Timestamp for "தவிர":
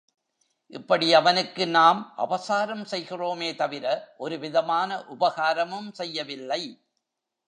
3.55-3.85